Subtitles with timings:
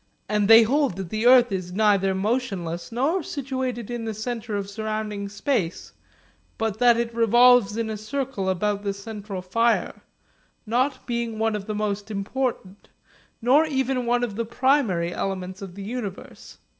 [0.27, 4.67] And they hold that the earth is neither motionless nor situated in the centre of
[4.67, 5.93] sur rounding space,
[6.57, 10.01] but that it revolves in a circle about the central fire,
[10.65, 12.89] not being one of the most important,
[13.43, 16.57] nor even one of the primary elements of the universe.